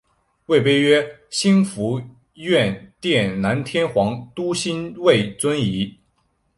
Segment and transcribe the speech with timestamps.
[0.47, 2.01] 位牌曰兴福
[2.33, 5.95] 院殿南天皇都心位尊仪。